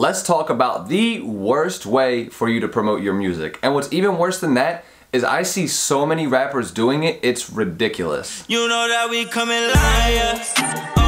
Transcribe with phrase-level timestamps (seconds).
[0.00, 3.58] let's talk about the worst way for you to promote your music.
[3.62, 7.50] And what's even worse than that is I see so many rappers doing it, it's
[7.50, 8.42] ridiculous.
[8.48, 10.52] You know that we coming liars.
[10.56, 11.00] Uh,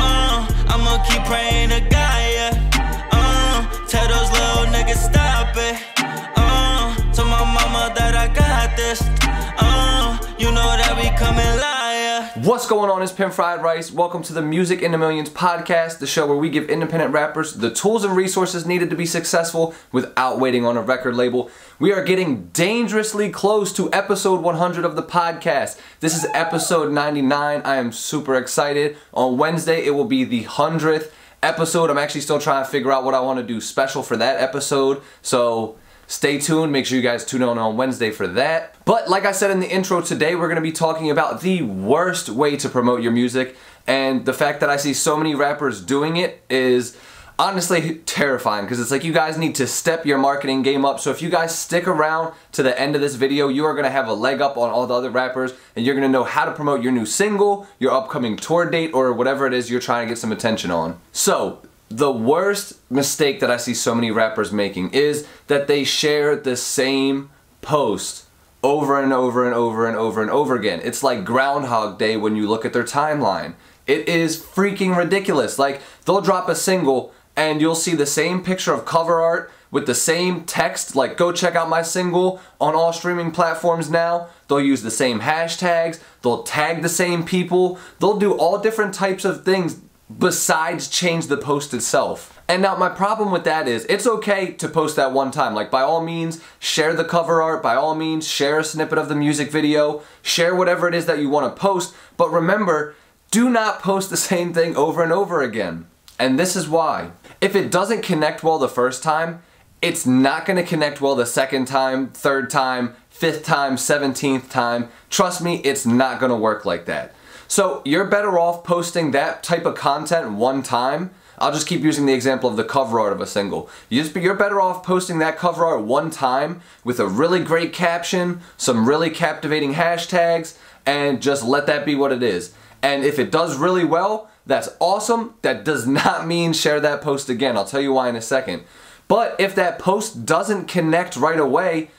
[12.72, 13.02] going on?
[13.02, 13.92] It's Pimp Fried Rice.
[13.92, 17.52] Welcome to the Music in the Millions podcast, the show where we give independent rappers
[17.52, 21.50] the tools and resources needed to be successful without waiting on a record label.
[21.78, 25.78] We are getting dangerously close to episode 100 of the podcast.
[26.00, 27.60] This is episode 99.
[27.60, 28.96] I am super excited.
[29.12, 31.10] On Wednesday, it will be the 100th
[31.42, 31.90] episode.
[31.90, 34.40] I'm actually still trying to figure out what I want to do special for that
[34.40, 35.02] episode.
[35.20, 35.76] So
[36.12, 36.70] Stay tuned.
[36.70, 38.76] Make sure you guys tune in on Wednesday for that.
[38.84, 41.62] But like I said in the intro today, we're going to be talking about the
[41.62, 43.56] worst way to promote your music.
[43.86, 46.98] And the fact that I see so many rappers doing it is
[47.38, 51.00] honestly terrifying because it's like you guys need to step your marketing game up.
[51.00, 53.86] So if you guys stick around to the end of this video, you are going
[53.86, 56.24] to have a leg up on all the other rappers and you're going to know
[56.24, 59.80] how to promote your new single, your upcoming tour date, or whatever it is you're
[59.80, 61.00] trying to get some attention on.
[61.10, 61.62] So
[61.96, 66.56] the worst mistake that I see so many rappers making is that they share the
[66.56, 68.26] same post
[68.62, 70.80] over and over and over and over and over again.
[70.82, 73.54] It's like Groundhog Day when you look at their timeline.
[73.86, 75.58] It is freaking ridiculous.
[75.58, 79.86] Like, they'll drop a single and you'll see the same picture of cover art with
[79.86, 84.28] the same text, like, go check out my single on all streaming platforms now.
[84.46, 89.24] They'll use the same hashtags, they'll tag the same people, they'll do all different types
[89.24, 89.80] of things
[90.18, 92.40] besides change the post itself.
[92.48, 95.54] And now my problem with that is it's okay to post that one time.
[95.54, 99.08] Like by all means, share the cover art, by all means, share a snippet of
[99.08, 102.94] the music video, share whatever it is that you want to post, but remember,
[103.30, 105.86] do not post the same thing over and over again.
[106.18, 107.12] And this is why.
[107.40, 109.42] If it doesn't connect well the first time,
[109.80, 114.88] it's not going to connect well the second time, third time, fifth time, 17th time.
[115.10, 117.14] Trust me, it's not going to work like that.
[117.52, 121.10] So you're better off posting that type of content one time.
[121.36, 123.68] I'll just keep using the example of the cover art of a single.
[123.90, 128.88] You're better off posting that cover art one time with a really great caption, some
[128.88, 132.54] really captivating hashtags, and just let that be what it is.
[132.80, 135.34] And if it does really well, that's awesome.
[135.42, 137.58] That does not mean share that post again.
[137.58, 138.62] I'll tell you why in a second.
[139.08, 141.90] But if that post doesn't connect right away,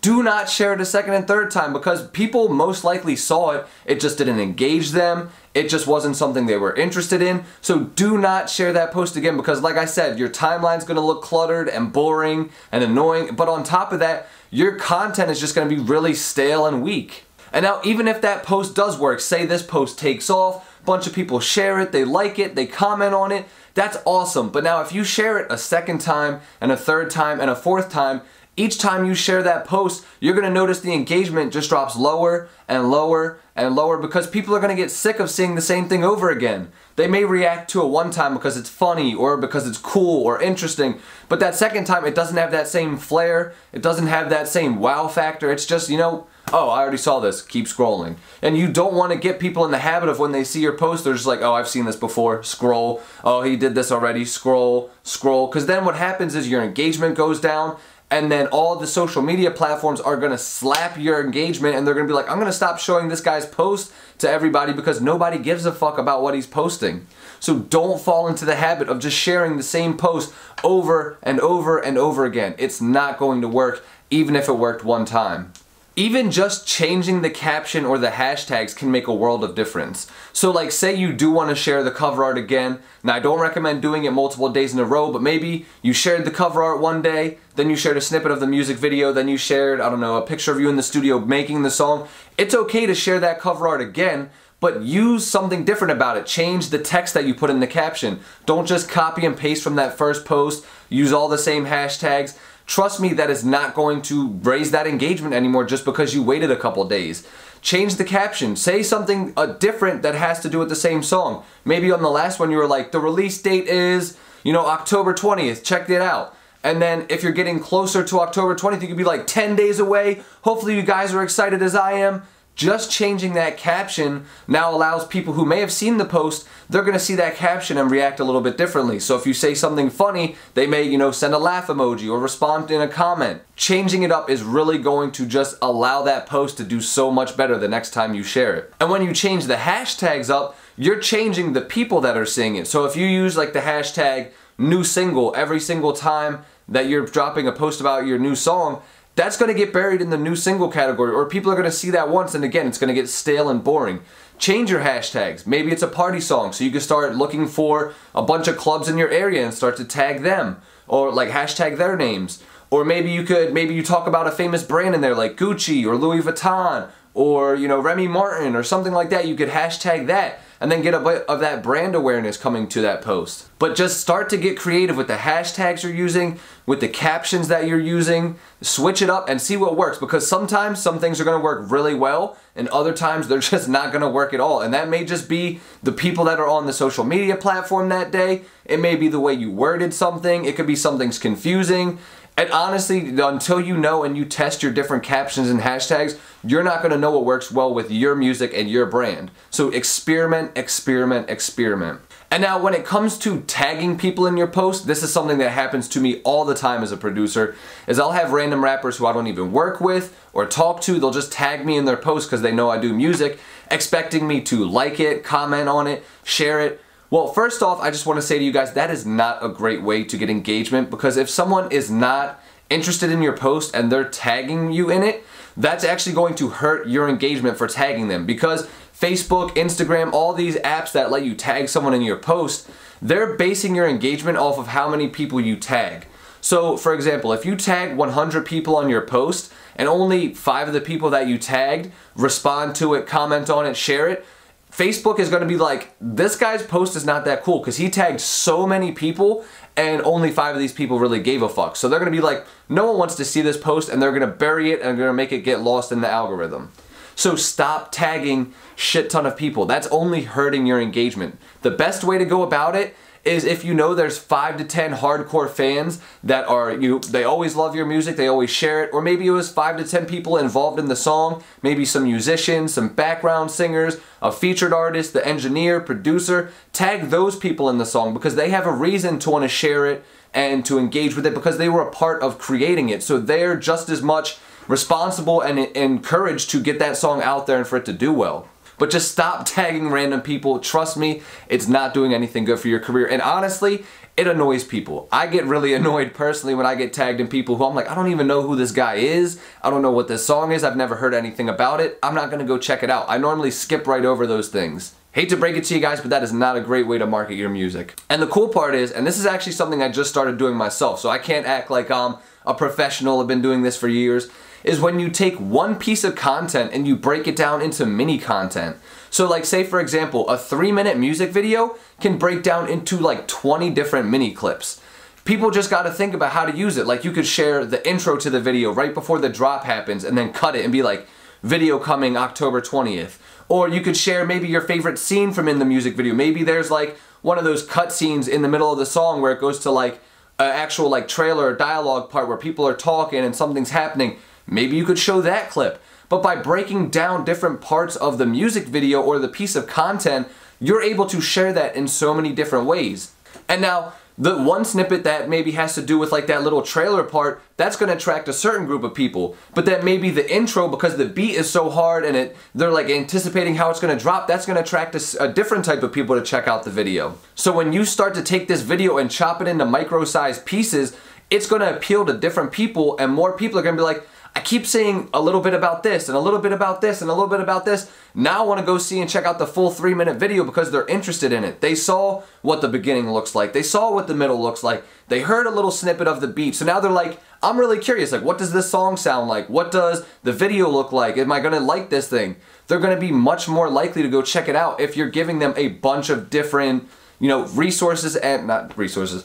[0.00, 3.66] do not share it a second and third time because people most likely saw it.
[3.84, 5.30] It just didn't engage them.
[5.54, 7.44] It just wasn't something they were interested in.
[7.60, 11.22] So do not share that post again because like I said, your timeline's gonna look
[11.22, 13.34] cluttered and boring and annoying.
[13.34, 17.24] But on top of that, your content is just gonna be really stale and weak.
[17.52, 21.12] And now even if that post does work, say this post takes off, bunch of
[21.12, 24.50] people share it, they like it, they comment on it, that's awesome.
[24.50, 27.56] But now if you share it a second time and a third time and a
[27.56, 28.22] fourth time,
[28.58, 32.90] each time you share that post, you're gonna notice the engagement just drops lower and
[32.90, 36.30] lower and lower because people are gonna get sick of seeing the same thing over
[36.30, 36.70] again.
[36.96, 40.42] They may react to it one time because it's funny or because it's cool or
[40.42, 44.48] interesting, but that second time it doesn't have that same flair, it doesn't have that
[44.48, 45.52] same wow factor.
[45.52, 48.16] It's just, you know, oh, I already saw this, keep scrolling.
[48.42, 50.76] And you don't want to get people in the habit of when they see your
[50.76, 53.02] post, they're just like, oh, I've seen this before, scroll.
[53.22, 55.46] Oh, he did this already, scroll, scroll.
[55.46, 57.78] Because then what happens is your engagement goes down
[58.10, 62.06] and then all the social media platforms are gonna slap your engagement and they're gonna
[62.06, 65.72] be like, I'm gonna stop showing this guy's post to everybody because nobody gives a
[65.72, 67.06] fuck about what he's posting.
[67.40, 70.32] So don't fall into the habit of just sharing the same post
[70.64, 72.54] over and over and over again.
[72.58, 75.52] It's not going to work, even if it worked one time.
[75.98, 80.06] Even just changing the caption or the hashtags can make a world of difference.
[80.32, 82.78] So like say you do want to share the cover art again.
[83.02, 86.24] Now I don't recommend doing it multiple days in a row, but maybe you shared
[86.24, 89.26] the cover art one day, then you shared a snippet of the music video, then
[89.26, 92.06] you shared, I don't know, a picture of you in the studio making the song.
[92.36, 94.30] It's okay to share that cover art again,
[94.60, 96.26] but use something different about it.
[96.26, 98.20] Change the text that you put in the caption.
[98.46, 100.64] Don't just copy and paste from that first post.
[100.88, 102.38] Use all the same hashtags.
[102.68, 106.50] Trust me, that is not going to raise that engagement anymore just because you waited
[106.50, 107.26] a couple days.
[107.62, 108.56] Change the caption.
[108.56, 111.44] Say something uh, different that has to do with the same song.
[111.64, 115.14] Maybe on the last one you were like, the release date is, you know, October
[115.14, 115.64] 20th.
[115.64, 116.36] Check it out.
[116.62, 119.78] And then if you're getting closer to October 20th, you could be like 10 days
[119.78, 120.22] away.
[120.42, 122.24] Hopefully you guys are excited as I am.
[122.58, 126.98] Just changing that caption now allows people who may have seen the post, they're gonna
[126.98, 128.98] see that caption and react a little bit differently.
[128.98, 132.18] So if you say something funny, they may, you know, send a laugh emoji or
[132.18, 133.42] respond in a comment.
[133.54, 137.36] Changing it up is really going to just allow that post to do so much
[137.36, 138.74] better the next time you share it.
[138.80, 142.66] And when you change the hashtags up, you're changing the people that are seeing it.
[142.66, 147.46] So if you use like the hashtag new single every single time that you're dropping
[147.46, 148.82] a post about your new song,
[149.18, 151.72] that's going to get buried in the new single category, or people are going to
[151.72, 154.00] see that once and again, it's going to get stale and boring.
[154.38, 155.44] Change your hashtags.
[155.44, 158.88] Maybe it's a party song, so you can start looking for a bunch of clubs
[158.88, 162.40] in your area and start to tag them, or like hashtag their names.
[162.70, 165.84] Or maybe you could, maybe you talk about a famous brand in there like Gucci
[165.84, 169.26] or Louis Vuitton or, you know, Remy Martin or something like that.
[169.26, 172.80] You could hashtag that and then get a bit of that brand awareness coming to
[172.80, 173.48] that post.
[173.58, 177.66] But just start to get creative with the hashtags you're using, with the captions that
[177.66, 181.42] you're using, switch it up and see what works because sometimes some things are gonna
[181.42, 184.60] work really well and other times they're just not gonna work at all.
[184.60, 188.10] And that may just be the people that are on the social media platform that
[188.10, 188.42] day.
[188.64, 190.44] It may be the way you worded something.
[190.44, 191.98] It could be something's confusing.
[192.38, 196.82] And honestly, until you know and you test your different captions and hashtags, you're not
[196.82, 199.32] gonna know what works well with your music and your brand.
[199.50, 202.00] So experiment, experiment, experiment.
[202.30, 205.50] And now when it comes to tagging people in your post, this is something that
[205.50, 207.56] happens to me all the time as a producer,
[207.88, 211.10] is I'll have random rappers who I don't even work with or talk to, they'll
[211.10, 214.64] just tag me in their post because they know I do music, expecting me to
[214.64, 218.38] like it, comment on it, share it, well, first off, I just want to say
[218.38, 221.70] to you guys that is not a great way to get engagement because if someone
[221.72, 222.40] is not
[222.70, 225.24] interested in your post and they're tagging you in it,
[225.56, 228.68] that's actually going to hurt your engagement for tagging them because
[228.98, 232.68] Facebook, Instagram, all these apps that let you tag someone in your post,
[233.00, 236.06] they're basing your engagement off of how many people you tag.
[236.40, 240.74] So, for example, if you tag 100 people on your post and only five of
[240.74, 244.26] the people that you tagged respond to it, comment on it, share it,
[244.70, 247.88] Facebook is going to be like, this guy's post is not that cool because he
[247.90, 249.44] tagged so many people
[249.76, 251.76] and only five of these people really gave a fuck.
[251.76, 254.10] So they're going to be like, no one wants to see this post and they're
[254.10, 256.72] going to bury it and going to make it get lost in the algorithm.
[257.14, 259.66] So stop tagging shit ton of people.
[259.66, 261.38] That's only hurting your engagement.
[261.62, 262.94] The best way to go about it
[263.28, 267.54] is if you know there's five to ten hardcore fans that are you they always
[267.54, 270.36] love your music they always share it or maybe it was five to ten people
[270.36, 275.80] involved in the song maybe some musicians some background singers a featured artist the engineer
[275.80, 279.48] producer tag those people in the song because they have a reason to want to
[279.48, 280.04] share it
[280.34, 283.02] and to engage with it because they were a part of creating it.
[283.02, 287.66] So they're just as much responsible and encouraged to get that song out there and
[287.66, 290.58] for it to do well but just stop tagging random people.
[290.58, 293.06] Trust me, it's not doing anything good for your career.
[293.06, 293.84] And honestly,
[294.16, 295.08] it annoys people.
[295.12, 297.94] I get really annoyed personally when I get tagged in people who I'm like, I
[297.94, 299.40] don't even know who this guy is.
[299.62, 300.64] I don't know what this song is.
[300.64, 301.98] I've never heard anything about it.
[302.02, 303.06] I'm not gonna go check it out.
[303.08, 304.94] I normally skip right over those things.
[305.12, 307.06] Hate to break it to you guys, but that is not a great way to
[307.06, 307.98] market your music.
[308.10, 311.00] And the cool part is, and this is actually something I just started doing myself,
[311.00, 314.28] so I can't act like I'm a professional, I've been doing this for years
[314.64, 318.18] is when you take one piece of content and you break it down into mini
[318.18, 318.76] content.
[319.10, 323.28] So like say for example, a three minute music video can break down into like
[323.28, 324.80] 20 different mini clips.
[325.24, 326.86] People just gotta think about how to use it.
[326.86, 330.16] Like you could share the intro to the video right before the drop happens and
[330.16, 331.06] then cut it and be like,
[331.42, 333.18] video coming October 20th.
[333.48, 336.14] Or you could share maybe your favorite scene from in the music video.
[336.14, 339.32] Maybe there's like one of those cut scenes in the middle of the song where
[339.32, 339.94] it goes to like
[340.38, 344.18] an actual like trailer or dialogue part where people are talking and something's happening
[344.50, 345.80] Maybe you could show that clip.
[346.08, 350.28] But by breaking down different parts of the music video or the piece of content,
[350.58, 353.12] you're able to share that in so many different ways.
[353.48, 357.04] And now, the one snippet that maybe has to do with like that little trailer
[357.04, 359.36] part, that's to attract a certain group of people.
[359.54, 362.90] But that maybe the intro, because the beat is so hard and it they're like
[362.90, 366.22] anticipating how it's to drop, that's to attract a, a, different type of people to
[366.22, 367.16] check out the video.
[367.36, 370.96] So when you start to take this video and chop it into micro-sized pieces,
[371.30, 374.04] it's to appeal to different people and more people are to be like,
[374.38, 377.10] I keep saying a little bit about this and a little bit about this and
[377.10, 377.90] a little bit about this.
[378.14, 380.70] Now I want to go see and check out the full three minute video because
[380.70, 381.60] they're interested in it.
[381.60, 383.52] They saw what the beginning looks like.
[383.52, 384.84] They saw what the middle looks like.
[385.08, 386.54] They heard a little snippet of the beat.
[386.54, 388.12] So now they're like, I'm really curious.
[388.12, 389.48] Like, what does this song sound like?
[389.48, 391.18] What does the video look like?
[391.18, 392.36] Am I going to like this thing?
[392.68, 395.40] They're going to be much more likely to go check it out if you're giving
[395.40, 399.24] them a bunch of different, you know, resources and not resources,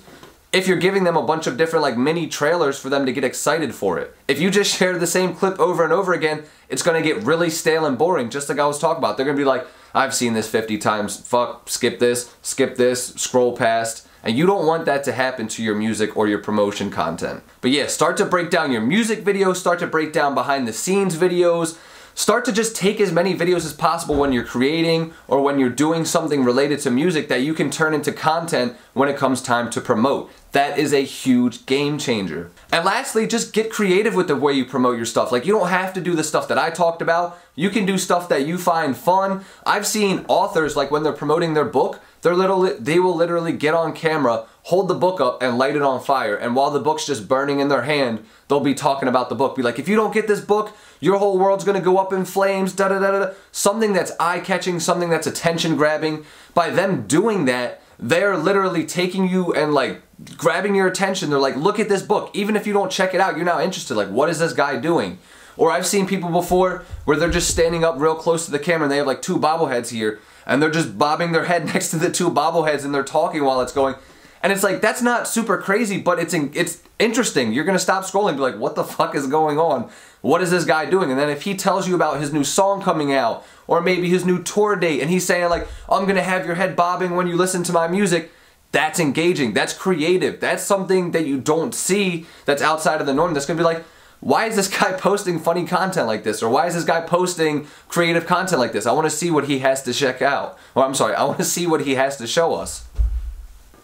[0.53, 3.24] if you're giving them a bunch of different like mini trailers for them to get
[3.24, 4.15] excited for it.
[4.27, 7.50] If you just share the same clip over and over again, it's gonna get really
[7.50, 9.17] stale and boring, just like I was talking about.
[9.17, 13.57] They're gonna be like, I've seen this 50 times, fuck, skip this, skip this, scroll
[13.57, 14.07] past.
[14.24, 17.43] And you don't want that to happen to your music or your promotion content.
[17.60, 20.72] But yeah, start to break down your music videos, start to break down behind the
[20.72, 21.77] scenes videos,
[22.15, 25.70] start to just take as many videos as possible when you're creating or when you're
[25.70, 29.70] doing something related to music that you can turn into content when it comes time
[29.72, 30.32] to promote.
[30.51, 32.51] That is a huge game changer.
[32.72, 35.32] And lastly, just get creative with the way you promote your stuff.
[35.32, 37.39] Like you don't have to do the stuff that I talked about.
[37.55, 39.43] You can do stuff that you find fun.
[39.65, 43.74] I've seen authors like when they're promoting their book, they're literally they will literally get
[43.74, 46.36] on camera hold the book up and light it on fire.
[46.36, 49.56] And while the book's just burning in their hand, they'll be talking about the book.
[49.56, 52.25] Be like, if you don't get this book, your whole world's gonna go up in
[52.25, 53.34] flames, da da da da.
[53.51, 56.25] Something that's eye catching, something that's attention grabbing.
[56.53, 60.01] By them doing that, they're literally taking you and like
[60.38, 61.30] grabbing your attention.
[61.30, 62.32] They're like, look at this book.
[62.34, 63.96] Even if you don't check it out, you're now interested.
[63.96, 65.20] Like, what is this guy doing?
[65.57, 68.83] Or I've seen people before where they're just standing up real close to the camera
[68.83, 71.98] and they have like two bobbleheads here and they're just bobbing their head next to
[71.98, 73.95] the two bobbleheads and they're talking while it's going.
[74.41, 77.53] And it's like that's not super crazy, but it's in, it's interesting.
[77.53, 79.89] You're gonna stop scrolling be like, what the fuck is going on?
[80.19, 81.10] What is this guy doing?
[81.12, 84.25] And then if he tells you about his new song coming out, or maybe his
[84.25, 87.38] new tour date, and he's saying like, I'm gonna have your head bobbing when you
[87.38, 88.31] listen to my music,
[88.74, 89.53] that's engaging.
[89.53, 90.41] That's creative.
[90.41, 93.33] That's something that you don't see that's outside of the norm.
[93.33, 93.86] That's gonna be like,
[94.24, 96.42] why is this guy posting funny content like this?
[96.42, 98.86] Or why is this guy posting creative content like this?
[98.86, 100.58] I want to see what he has to check out.
[100.75, 102.86] Or I'm sorry, I want to see what he has to show us.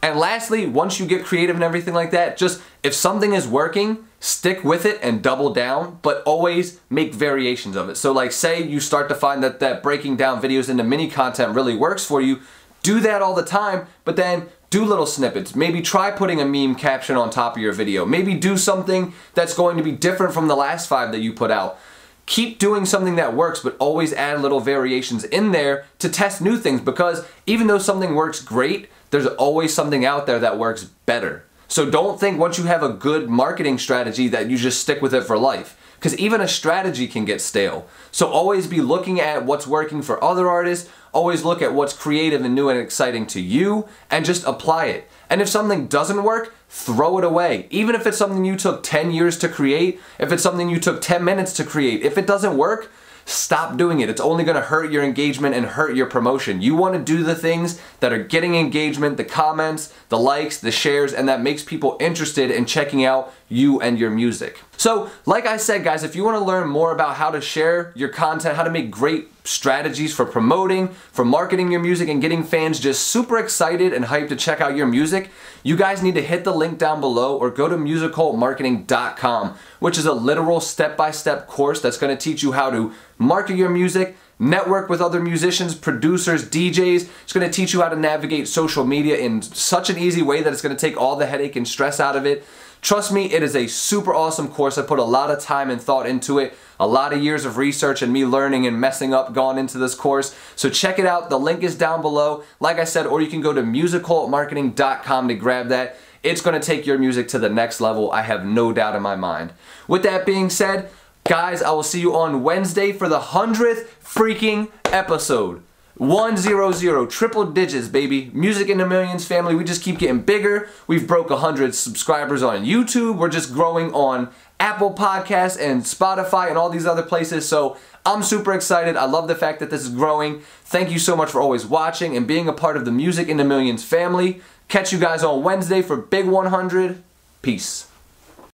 [0.02, 4.06] And lastly, once you get creative and everything like that, just if something is working,
[4.22, 7.96] stick with it and double down, but always make variations of it.
[7.96, 11.54] So like say you start to find that that breaking down videos into mini content
[11.54, 12.40] really works for you,
[12.82, 15.56] do that all the time, but then do little snippets.
[15.56, 18.06] Maybe try putting a meme caption on top of your video.
[18.06, 21.52] Maybe do something that's going to be different from the last five that you put
[21.52, 21.80] out.
[22.26, 26.58] Keep doing something that works, but always add little variations in there to test new
[26.58, 31.44] things because even though something works great, there's always something out there that works better.
[31.68, 35.14] So don't think once you have a good marketing strategy that you just stick with
[35.14, 35.79] it for life.
[36.00, 37.86] Because even a strategy can get stale.
[38.12, 42.44] So always be looking at what's working for other artists, always look at what's creative
[42.44, 45.10] and new and exciting to you, and just apply it.
[45.30, 47.68] And if something doesn't work, throw it away.
[47.70, 51.02] Even if it's something you took 10 years to create, if it's something you took
[51.02, 52.90] 10 minutes to create, if it doesn't work,
[53.30, 54.10] Stop doing it.
[54.10, 56.64] It's only going to hurt your engagement and hurt your promotion.
[56.64, 60.72] You want to do the things that are getting engagement, the comments, the likes, the
[60.72, 64.62] shares, and that makes people interested in checking out you and your music.
[64.80, 67.92] So, like I said, guys, if you want to learn more about how to share
[67.98, 72.46] your content, how to make great strategies for promoting, for marketing your music, and getting
[72.46, 75.32] fans just super excited and hyped to check out your music,
[75.64, 80.06] you guys need to hit the link down below or go to musicalmarketing.com, which is
[80.06, 83.70] a literal step by step course that's going to teach you how to market your
[83.70, 87.10] music network with other musicians, producers, DJs.
[87.24, 90.42] It's going to teach you how to navigate social media in such an easy way
[90.42, 92.46] that it's going to take all the headache and stress out of it.
[92.82, 94.78] Trust me, it is a super awesome course.
[94.78, 96.54] I put a lot of time and thought into it.
[96.80, 99.94] A lot of years of research and me learning and messing up gone into this
[99.94, 100.34] course.
[100.56, 101.30] So check it out.
[101.30, 102.44] The link is down below.
[102.62, 105.98] Like I said, or you can go to musicalmarketing.com to grab that.
[106.24, 108.12] It's going to take your music to the next level.
[108.12, 109.52] I have no doubt in my mind.
[109.88, 110.90] With that being said,
[111.30, 115.62] guys, I will see you on Wednesday for the 100th freaking episode.
[115.98, 118.32] 100, triple digits, baby.
[118.34, 120.68] Music in the Millions family, we just keep getting bigger.
[120.88, 123.18] We've broke 100 subscribers on YouTube.
[123.18, 127.48] We're just growing on Apple Podcasts and Spotify and all these other places.
[127.48, 128.98] So I'm super excited.
[128.98, 130.40] I love the fact that this is growing.
[130.64, 133.38] Thank you so much for always watching and being a part of the Music in
[133.38, 134.42] the Millions family.
[134.68, 137.04] Catch you guys on Wednesday for Big 100.
[137.44, 137.89] Peace.